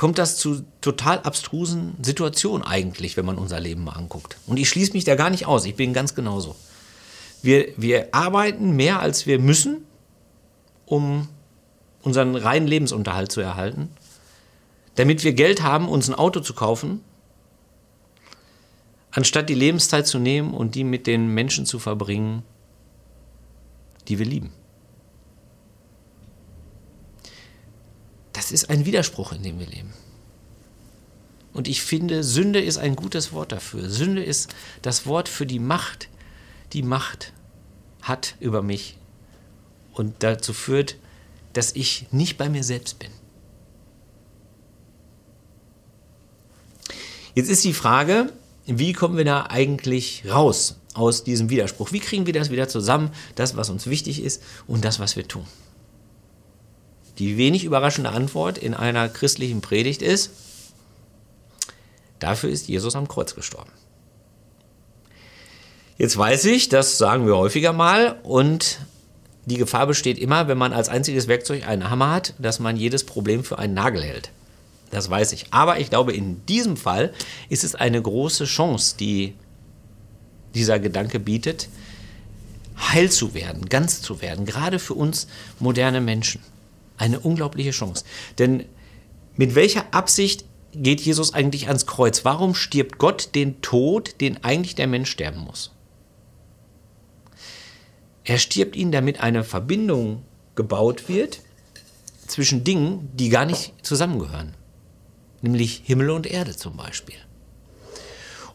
kommt 0.00 0.16
das 0.16 0.38
zu 0.38 0.64
total 0.80 1.18
abstrusen 1.18 1.94
Situationen 2.00 2.66
eigentlich, 2.66 3.18
wenn 3.18 3.26
man 3.26 3.36
unser 3.36 3.60
Leben 3.60 3.84
mal 3.84 3.92
anguckt. 3.92 4.38
Und 4.46 4.56
ich 4.56 4.66
schließe 4.66 4.94
mich 4.94 5.04
da 5.04 5.14
gar 5.14 5.28
nicht 5.28 5.44
aus, 5.44 5.66
ich 5.66 5.74
bin 5.76 5.92
ganz 5.92 6.14
genauso. 6.14 6.56
Wir, 7.42 7.68
wir 7.76 8.08
arbeiten 8.12 8.76
mehr, 8.76 9.00
als 9.00 9.26
wir 9.26 9.38
müssen, 9.38 9.84
um 10.86 11.28
unseren 12.00 12.34
reinen 12.34 12.66
Lebensunterhalt 12.66 13.30
zu 13.30 13.42
erhalten, 13.42 13.90
damit 14.94 15.22
wir 15.22 15.34
Geld 15.34 15.62
haben, 15.62 15.86
uns 15.86 16.08
ein 16.08 16.14
Auto 16.14 16.40
zu 16.40 16.54
kaufen, 16.54 17.02
anstatt 19.10 19.50
die 19.50 19.54
Lebenszeit 19.54 20.06
zu 20.06 20.18
nehmen 20.18 20.54
und 20.54 20.76
die 20.76 20.84
mit 20.84 21.06
den 21.06 21.28
Menschen 21.34 21.66
zu 21.66 21.78
verbringen, 21.78 22.42
die 24.08 24.18
wir 24.18 24.24
lieben. 24.24 24.50
Das 28.40 28.52
ist 28.52 28.70
ein 28.70 28.86
Widerspruch, 28.86 29.32
in 29.32 29.42
dem 29.42 29.58
wir 29.58 29.66
leben. 29.66 29.92
Und 31.52 31.68
ich 31.68 31.82
finde, 31.82 32.24
Sünde 32.24 32.58
ist 32.58 32.78
ein 32.78 32.96
gutes 32.96 33.34
Wort 33.34 33.52
dafür. 33.52 33.90
Sünde 33.90 34.24
ist 34.24 34.54
das 34.80 35.04
Wort 35.04 35.28
für 35.28 35.44
die 35.44 35.58
Macht, 35.58 36.08
die 36.72 36.82
Macht 36.82 37.34
hat 38.00 38.36
über 38.40 38.62
mich 38.62 38.96
und 39.92 40.14
dazu 40.20 40.54
führt, 40.54 40.96
dass 41.52 41.72
ich 41.76 42.06
nicht 42.12 42.38
bei 42.38 42.48
mir 42.48 42.64
selbst 42.64 42.98
bin. 42.98 43.10
Jetzt 47.34 47.50
ist 47.50 47.62
die 47.62 47.74
Frage, 47.74 48.32
wie 48.64 48.94
kommen 48.94 49.18
wir 49.18 49.26
da 49.26 49.48
eigentlich 49.50 50.24
raus 50.26 50.78
aus 50.94 51.24
diesem 51.24 51.50
Widerspruch? 51.50 51.92
Wie 51.92 52.00
kriegen 52.00 52.24
wir 52.24 52.32
das 52.32 52.48
wieder 52.48 52.68
zusammen, 52.68 53.10
das, 53.34 53.54
was 53.54 53.68
uns 53.68 53.86
wichtig 53.86 54.22
ist 54.24 54.42
und 54.66 54.82
das, 54.86 54.98
was 54.98 55.14
wir 55.14 55.28
tun? 55.28 55.44
Die 57.20 57.36
wenig 57.36 57.64
überraschende 57.64 58.10
Antwort 58.10 58.56
in 58.56 58.72
einer 58.72 59.10
christlichen 59.10 59.60
Predigt 59.60 60.00
ist, 60.00 60.30
dafür 62.18 62.48
ist 62.48 62.66
Jesus 62.66 62.96
am 62.96 63.08
Kreuz 63.08 63.34
gestorben. 63.34 63.70
Jetzt 65.98 66.16
weiß 66.16 66.46
ich, 66.46 66.70
das 66.70 66.96
sagen 66.96 67.26
wir 67.26 67.36
häufiger 67.36 67.74
mal 67.74 68.18
und 68.22 68.78
die 69.44 69.58
Gefahr 69.58 69.86
besteht 69.86 70.18
immer, 70.18 70.48
wenn 70.48 70.56
man 70.56 70.72
als 70.72 70.88
einziges 70.88 71.28
Werkzeug 71.28 71.66
einen 71.66 71.90
Hammer 71.90 72.10
hat, 72.10 72.32
dass 72.38 72.58
man 72.58 72.78
jedes 72.78 73.04
Problem 73.04 73.44
für 73.44 73.58
einen 73.58 73.74
Nagel 73.74 74.02
hält. 74.02 74.30
Das 74.90 75.10
weiß 75.10 75.32
ich. 75.32 75.44
Aber 75.50 75.78
ich 75.78 75.90
glaube, 75.90 76.14
in 76.14 76.46
diesem 76.46 76.78
Fall 76.78 77.12
ist 77.50 77.64
es 77.64 77.74
eine 77.74 78.00
große 78.00 78.46
Chance, 78.46 78.96
die 78.98 79.34
dieser 80.54 80.78
Gedanke 80.78 81.20
bietet, 81.20 81.68
heil 82.78 83.10
zu 83.10 83.34
werden, 83.34 83.68
ganz 83.68 84.00
zu 84.00 84.22
werden, 84.22 84.46
gerade 84.46 84.78
für 84.78 84.94
uns 84.94 85.26
moderne 85.58 86.00
Menschen. 86.00 86.40
Eine 87.00 87.18
unglaubliche 87.18 87.70
Chance. 87.70 88.04
Denn 88.38 88.66
mit 89.34 89.54
welcher 89.54 89.94
Absicht 89.94 90.44
geht 90.74 91.00
Jesus 91.00 91.32
eigentlich 91.32 91.68
ans 91.68 91.86
Kreuz? 91.86 92.26
Warum 92.26 92.54
stirbt 92.54 92.98
Gott 92.98 93.34
den 93.34 93.62
Tod, 93.62 94.20
den 94.20 94.44
eigentlich 94.44 94.74
der 94.74 94.86
Mensch 94.86 95.10
sterben 95.10 95.40
muss? 95.40 95.72
Er 98.22 98.36
stirbt 98.38 98.76
ihn, 98.76 98.92
damit 98.92 99.20
eine 99.20 99.44
Verbindung 99.44 100.22
gebaut 100.56 101.08
wird 101.08 101.40
zwischen 102.26 102.64
Dingen, 102.64 103.08
die 103.14 103.30
gar 103.30 103.46
nicht 103.46 103.72
zusammengehören. 103.82 104.54
Nämlich 105.40 105.82
Himmel 105.84 106.10
und 106.10 106.26
Erde 106.26 106.54
zum 106.54 106.76
Beispiel. 106.76 107.16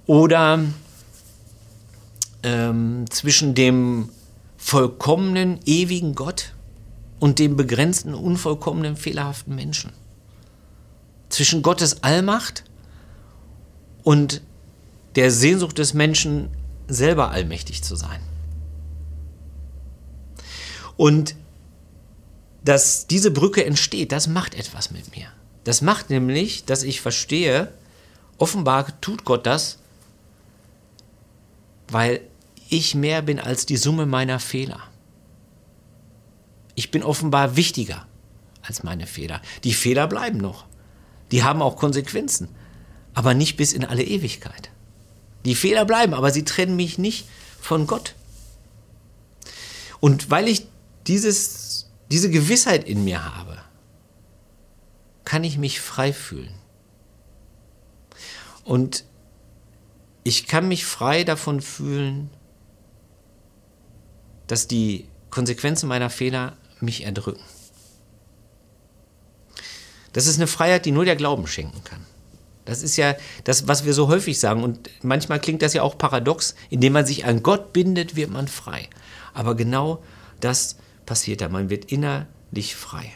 Oder 0.05 0.63
ähm, 2.43 3.05
zwischen 3.09 3.55
dem 3.55 4.09
vollkommenen, 4.55 5.59
ewigen 5.65 6.13
Gott 6.13 6.54
und 7.19 7.39
dem 7.39 7.55
begrenzten, 7.55 8.13
unvollkommenen, 8.13 8.98
fehlerhaften 8.98 9.55
Menschen. 9.55 9.91
Zwischen 11.29 11.62
Gottes 11.62 12.03
Allmacht 12.03 12.63
und 14.03 14.41
der 15.15 15.31
Sehnsucht 15.31 15.77
des 15.77 15.93
Menschen, 15.93 16.50
selber 16.88 17.31
allmächtig 17.31 17.84
zu 17.84 17.95
sein. 17.95 18.19
Und 20.98 21.36
dass 22.63 23.07
diese 23.07 23.31
Brücke 23.31 23.65
entsteht, 23.65 24.12
das 24.12 24.27
macht 24.27 24.55
etwas 24.55 24.91
mit 24.91 25.15
mir. 25.15 25.27
Das 25.63 25.81
macht 25.81 26.10
nämlich, 26.10 26.65
dass 26.65 26.84
ich 26.84 27.01
verstehe, 27.01 27.72
offenbar 28.38 29.00
tut 29.01 29.25
Gott 29.25 29.45
das, 29.45 29.79
weil 31.88 32.22
ich 32.69 32.95
mehr 32.95 33.22
bin 33.22 33.39
als 33.39 33.65
die 33.65 33.77
Summe 33.77 34.05
meiner 34.05 34.39
Fehler. 34.39 34.79
Ich 36.75 36.91
bin 36.91 37.03
offenbar 37.03 37.55
wichtiger 37.55 38.05
als 38.62 38.84
meine 38.84 39.08
Fehler. 39.08 39.41
Die 39.63 39.74
Fehler 39.74 40.08
bleiben 40.08 40.38
noch. 40.38 40.65
Die 41.32 41.44
haben 41.44 41.62
auch 41.62 41.77
Konsequenzen, 41.77 42.50
aber 43.13 43.34
nicht 43.34 43.58
bis 43.58 43.74
in 43.74 43.86
alle 43.86 44.03
Ewigkeit. 44.03 44.70
Die 45.46 45.55
Fehler 45.55 45.86
bleiben, 45.86 46.13
aber 46.13 46.32
sie 46.32 46.44
trennen 46.44 46.75
mich 46.75 46.98
nicht 46.98 47.27
von 47.60 47.88
Gott. 47.88 48.15
Und 50.00 50.29
weil 50.29 50.48
ich 50.48 50.67
dieses, 51.08 51.89
diese 52.12 52.29
Gewissheit 52.29 52.84
in 52.84 53.03
mir 53.03 53.24
habe, 53.24 53.58
kann 55.24 55.44
ich 55.44 55.58
mich 55.58 55.82
frei 55.82 56.13
fühlen. 56.13 56.53
Und 58.63 59.05
ich 60.24 60.48
kann 60.48 60.67
mich 60.67 60.86
frei 60.86 61.24
davon 61.24 61.62
fühlen, 61.62 62.29
dass 64.48 64.67
die 64.67 65.08
Konsequenzen 65.29 65.88
meiner 65.88 66.10
Fehler 66.10 66.58
mich 66.86 67.04
erdrücken. 67.04 67.44
Das 70.13 70.27
ist 70.27 70.38
eine 70.38 70.48
Freiheit, 70.48 70.86
die 70.86 70.92
nur 70.92 71.04
der 71.04 71.18
Glauben 71.18 71.46
schenken 71.46 71.84
kann. 71.84 72.06
Das 72.63 72.82
ist 72.82 72.96
ja 72.98 73.15
das, 73.44 73.68
was 73.68 73.86
wir 73.86 73.94
so 73.94 74.08
häufig 74.08 74.39
sagen. 74.39 74.63
Und 74.63 74.89
manchmal 75.04 75.39
klingt 75.39 75.62
das 75.62 75.74
ja 75.74 75.84
auch 75.84 75.98
paradox. 75.98 76.56
Indem 76.70 76.94
man 76.94 77.06
sich 77.06 77.25
an 77.25 77.44
Gott 77.44 77.74
bindet, 77.74 78.15
wird 78.15 78.32
man 78.32 78.48
frei. 78.48 78.88
Aber 79.34 79.56
genau 79.56 80.01
das 80.39 80.77
passiert 81.06 81.42
da. 81.42 81.50
Man 81.50 81.70
wird 81.70 81.92
innerlich 81.92 82.75
frei. 82.75 83.12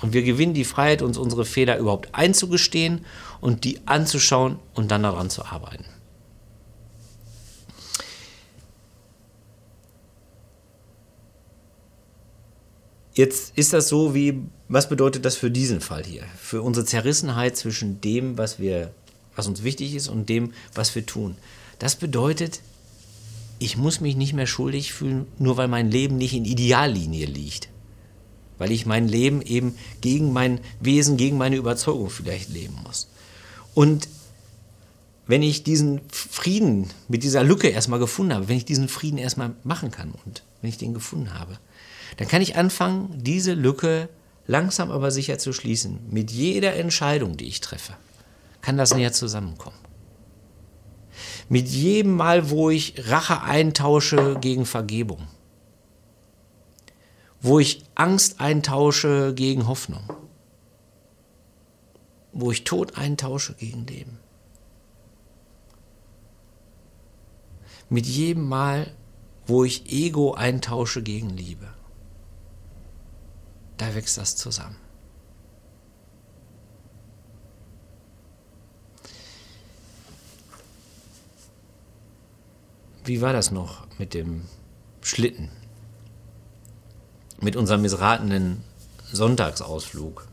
Und 0.00 0.12
wir 0.12 0.22
gewinnen 0.22 0.54
die 0.54 0.64
Freiheit, 0.64 1.02
uns 1.02 1.18
unsere 1.18 1.44
Fehler 1.44 1.78
überhaupt 1.78 2.14
einzugestehen 2.14 3.04
und 3.40 3.64
die 3.64 3.80
anzuschauen 3.86 4.58
und 4.74 4.90
dann 4.90 5.02
daran 5.02 5.30
zu 5.30 5.44
arbeiten. 5.44 5.86
Jetzt 13.18 13.58
ist 13.58 13.72
das 13.72 13.88
so 13.88 14.14
wie, 14.14 14.44
was 14.68 14.88
bedeutet 14.88 15.24
das 15.24 15.34
für 15.34 15.50
diesen 15.50 15.80
Fall 15.80 16.04
hier? 16.04 16.22
Für 16.40 16.62
unsere 16.62 16.86
Zerrissenheit 16.86 17.56
zwischen 17.56 18.00
dem, 18.00 18.38
was 18.38 18.60
wir, 18.60 18.92
was 19.34 19.48
uns 19.48 19.64
wichtig 19.64 19.96
ist 19.96 20.06
und 20.06 20.28
dem, 20.28 20.52
was 20.72 20.94
wir 20.94 21.04
tun. 21.04 21.34
Das 21.80 21.96
bedeutet, 21.96 22.60
ich 23.58 23.76
muss 23.76 24.00
mich 24.00 24.14
nicht 24.14 24.34
mehr 24.34 24.46
schuldig 24.46 24.92
fühlen, 24.92 25.26
nur 25.36 25.56
weil 25.56 25.66
mein 25.66 25.90
Leben 25.90 26.16
nicht 26.16 26.32
in 26.32 26.44
Ideallinie 26.44 27.26
liegt. 27.26 27.68
Weil 28.56 28.70
ich 28.70 28.86
mein 28.86 29.08
Leben 29.08 29.42
eben 29.42 29.74
gegen 30.00 30.32
mein 30.32 30.60
Wesen, 30.78 31.16
gegen 31.16 31.38
meine 31.38 31.56
Überzeugung 31.56 32.10
vielleicht 32.10 32.50
leben 32.50 32.76
muss. 32.84 33.08
Und 33.74 34.06
wenn 35.26 35.42
ich 35.42 35.64
diesen 35.64 36.02
Frieden 36.08 36.88
mit 37.08 37.24
dieser 37.24 37.42
Lücke 37.42 37.66
erstmal 37.66 37.98
gefunden 37.98 38.32
habe, 38.32 38.46
wenn 38.46 38.58
ich 38.58 38.64
diesen 38.64 38.88
Frieden 38.88 39.18
erstmal 39.18 39.56
machen 39.64 39.90
kann 39.90 40.14
und 40.24 40.44
wenn 40.62 40.70
ich 40.70 40.78
den 40.78 40.94
gefunden 40.94 41.34
habe, 41.34 41.58
dann 42.16 42.28
kann 42.28 42.42
ich 42.42 42.56
anfangen, 42.56 43.10
diese 43.22 43.54
Lücke 43.54 44.08
langsam 44.48 44.90
aber 44.90 45.10
sicher 45.12 45.38
zu 45.38 45.52
schließen. 45.52 46.00
Mit 46.10 46.32
jeder 46.32 46.74
Entscheidung, 46.74 47.36
die 47.36 47.46
ich 47.46 47.60
treffe, 47.60 47.94
kann 48.60 48.76
das 48.76 48.94
näher 48.94 49.12
zusammenkommen. 49.12 49.76
Mit 51.48 51.68
jedem 51.68 52.16
Mal, 52.16 52.50
wo 52.50 52.70
ich 52.70 53.08
Rache 53.08 53.42
eintausche 53.42 54.38
gegen 54.40 54.66
Vergebung, 54.66 55.28
wo 57.40 57.58
ich 57.58 57.84
Angst 57.94 58.40
eintausche 58.40 59.32
gegen 59.34 59.68
Hoffnung, 59.68 60.02
wo 62.32 62.50
ich 62.50 62.64
Tod 62.64 62.96
eintausche 62.96 63.54
gegen 63.54 63.86
Leben. 63.86 64.18
Mit 67.90 68.06
jedem 68.06 68.46
Mal, 68.48 68.92
wo 69.46 69.64
ich 69.64 69.90
Ego 69.90 70.34
eintausche 70.34 71.02
gegen 71.02 71.30
Liebe 71.30 71.68
da 73.78 73.94
wächst 73.94 74.18
das 74.18 74.36
zusammen. 74.36 74.76
Wie 83.04 83.22
war 83.22 83.32
das 83.32 83.50
noch 83.50 83.86
mit 83.98 84.12
dem 84.12 84.42
Schlitten? 85.00 85.48
Mit 87.40 87.56
unserem 87.56 87.80
missratenen 87.80 88.62
Sonntagsausflug. 89.10 90.28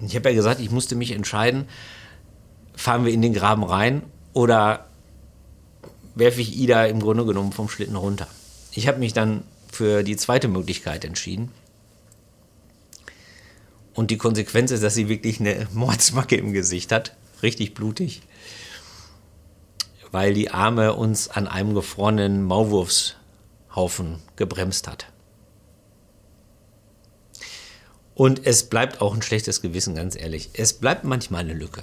Ich 0.00 0.14
habe 0.14 0.28
ja 0.30 0.36
gesagt, 0.36 0.60
ich 0.60 0.70
musste 0.70 0.94
mich 0.94 1.10
entscheiden, 1.10 1.66
fahren 2.76 3.04
wir 3.04 3.12
in 3.12 3.22
den 3.22 3.34
Graben 3.34 3.64
rein 3.64 4.02
oder 4.32 4.86
werfe 6.14 6.40
ich 6.40 6.56
Ida 6.56 6.84
im 6.84 7.00
Grunde 7.00 7.24
genommen 7.24 7.52
vom 7.52 7.68
Schlitten 7.68 7.96
runter. 7.96 8.28
Ich 8.72 8.86
habe 8.86 8.98
mich 8.98 9.12
dann 9.12 9.42
für 9.72 10.04
die 10.04 10.16
zweite 10.16 10.46
Möglichkeit 10.48 11.04
entschieden. 11.04 11.50
Und 14.00 14.10
die 14.10 14.16
Konsequenz 14.16 14.70
ist, 14.70 14.82
dass 14.82 14.94
sie 14.94 15.10
wirklich 15.10 15.40
eine 15.40 15.68
Mordsmacke 15.74 16.34
im 16.34 16.54
Gesicht 16.54 16.90
hat. 16.90 17.14
Richtig 17.42 17.74
blutig. 17.74 18.22
Weil 20.10 20.32
die 20.32 20.50
Arme 20.50 20.94
uns 20.94 21.28
an 21.28 21.46
einem 21.46 21.74
gefrorenen 21.74 22.42
Maulwurfshaufen 22.42 24.20
gebremst 24.36 24.88
hat. 24.88 25.12
Und 28.14 28.46
es 28.46 28.70
bleibt 28.70 29.02
auch 29.02 29.14
ein 29.14 29.20
schlechtes 29.20 29.60
Gewissen, 29.60 29.94
ganz 29.94 30.16
ehrlich. 30.16 30.48
Es 30.54 30.72
bleibt 30.72 31.04
manchmal 31.04 31.42
eine 31.42 31.52
Lücke. 31.52 31.82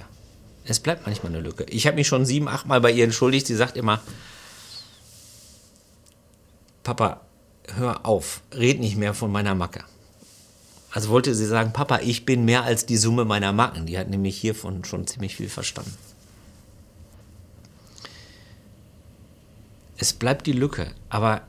Es 0.64 0.80
bleibt 0.80 1.06
manchmal 1.06 1.30
eine 1.30 1.40
Lücke. 1.40 1.66
Ich 1.70 1.86
habe 1.86 1.94
mich 1.94 2.08
schon 2.08 2.26
sieben, 2.26 2.48
acht 2.48 2.66
Mal 2.66 2.80
bei 2.80 2.90
ihr 2.90 3.04
entschuldigt. 3.04 3.46
Sie 3.46 3.54
sagt 3.54 3.76
immer, 3.76 4.00
Papa, 6.82 7.20
hör 7.76 8.04
auf, 8.04 8.40
red 8.52 8.80
nicht 8.80 8.96
mehr 8.96 9.14
von 9.14 9.30
meiner 9.30 9.54
Macke. 9.54 9.84
Also 10.90 11.10
wollte 11.10 11.34
sie 11.34 11.46
sagen, 11.46 11.72
Papa, 11.72 12.00
ich 12.00 12.24
bin 12.24 12.44
mehr 12.44 12.64
als 12.64 12.86
die 12.86 12.96
Summe 12.96 13.24
meiner 13.24 13.52
Macken. 13.52 13.86
Die 13.86 13.98
hat 13.98 14.08
nämlich 14.08 14.38
hiervon 14.38 14.84
schon 14.84 15.06
ziemlich 15.06 15.36
viel 15.36 15.48
verstanden. 15.48 15.94
Es 19.98 20.12
bleibt 20.12 20.46
die 20.46 20.52
Lücke, 20.52 20.92
aber 21.08 21.42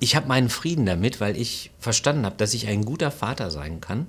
ich 0.00 0.16
habe 0.16 0.26
meinen 0.26 0.48
Frieden 0.48 0.86
damit, 0.86 1.20
weil 1.20 1.36
ich 1.36 1.70
verstanden 1.78 2.24
habe, 2.24 2.36
dass 2.36 2.54
ich 2.54 2.66
ein 2.66 2.84
guter 2.84 3.10
Vater 3.10 3.50
sein 3.50 3.80
kann, 3.82 4.06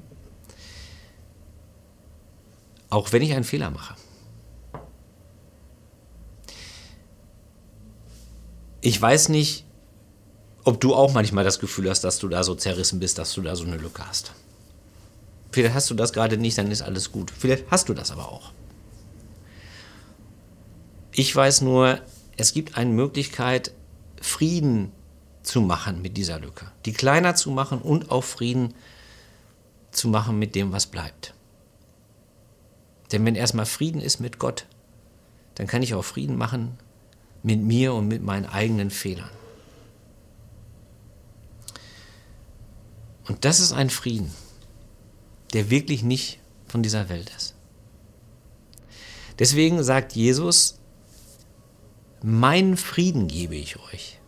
auch 2.90 3.12
wenn 3.12 3.22
ich 3.22 3.34
einen 3.34 3.44
Fehler 3.44 3.70
mache. 3.70 3.96
Ich 8.80 9.00
weiß 9.00 9.30
nicht, 9.30 9.66
ob 10.72 10.80
du 10.80 10.96
auch 10.96 11.14
manchmal 11.14 11.44
das 11.44 11.60
Gefühl 11.60 11.90
hast, 11.90 12.06
dass 12.06 12.18
du 12.20 12.30
da 12.30 12.46
so 12.46 12.56
zerrissen 12.56 13.02
bist, 13.02 13.18
dass 13.18 13.34
du 13.34 13.42
da 13.42 13.58
so 13.58 13.66
eine 13.66 13.76
Lücke 13.76 14.08
hast. 14.08 14.32
Vielleicht 15.52 15.76
hast 15.76 15.90
du 15.90 15.96
das 15.96 16.14
gerade 16.14 16.38
nicht, 16.38 16.58
dann 16.58 16.72
ist 16.72 16.82
alles 16.82 17.12
gut. 17.12 17.30
Vielleicht 17.38 17.66
hast 17.70 17.90
du 17.90 17.94
das 17.94 18.10
aber 18.10 18.30
auch. 18.30 18.54
Ich 21.12 21.36
weiß 21.36 21.60
nur, 21.60 22.00
es 22.38 22.54
gibt 22.54 22.78
eine 22.78 22.90
Möglichkeit, 22.90 23.74
Frieden 24.22 24.94
zu 25.44 25.60
machen 25.60 26.02
mit 26.02 26.16
dieser 26.16 26.40
Lücke. 26.40 26.72
Die 26.86 26.94
kleiner 26.94 27.36
zu 27.36 27.52
machen 27.52 27.82
und 27.82 28.10
auch 28.10 28.24
Frieden 28.24 28.74
zu 29.92 30.08
machen 30.08 30.40
mit 30.40 30.56
dem, 30.56 30.72
was 30.72 30.86
bleibt. 30.86 31.34
Denn 33.12 33.26
wenn 33.26 33.36
erstmal 33.36 33.66
Frieden 33.66 34.00
ist 34.00 34.22
mit 34.22 34.40
Gott, 34.40 34.68
dann 35.56 35.68
kann 35.68 35.84
ich 35.84 35.96
auch 35.96 36.06
Frieden 36.06 36.38
machen 36.38 36.78
mit 37.44 37.60
mir 37.60 37.94
und 37.94 38.08
mit 38.08 38.24
meinen 38.24 38.46
eigenen 38.46 38.90
Fehlern. 38.90 39.41
Und 43.32 43.46
das 43.46 43.62
ist 43.62 43.72
ein 43.72 43.90
Frieden, 43.90 44.30
der 45.54 45.70
wirklich 45.70 46.04
nicht 46.04 46.40
von 46.68 46.84
dieser 46.84 47.08
Welt 47.08 47.32
ist. 47.38 47.56
Deswegen 49.40 49.82
sagt 49.86 50.12
Jesus, 50.18 50.80
meinen 52.22 52.76
Frieden 52.76 53.30
gebe 53.30 53.56
ich 53.56 53.78
euch. 53.80 54.20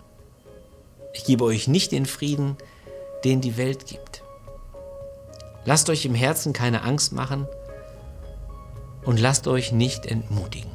Ich 1.13 1.25
gebe 1.25 1.43
euch 1.43 1.67
nicht 1.67 1.91
den 1.91 2.05
Frieden, 2.05 2.55
den 3.25 3.41
die 3.41 3.57
Welt 3.57 3.87
gibt. 3.87 4.23
Lasst 5.65 5.89
euch 5.89 6.05
im 6.05 6.15
Herzen 6.15 6.53
keine 6.53 6.83
Angst 6.83 7.11
machen 7.11 7.45
und 9.03 9.19
lasst 9.19 9.47
euch 9.47 9.73
nicht 9.73 10.05
entmutigen. 10.05 10.71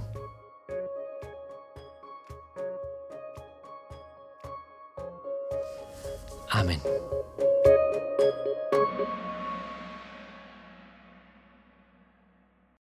Amen. 6.50 6.82